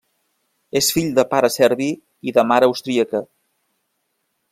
[0.79, 1.89] És fill de pare serbi
[2.31, 3.21] i de mare austríaca.